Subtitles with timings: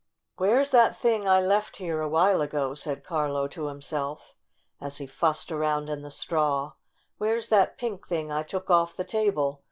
[0.37, 4.33] "Where's that thing I left here a while ago?" said Carlo to himself,
[4.79, 6.71] as he fussed around in the straw.
[7.19, 9.59] "Where's that pink thing I took off the table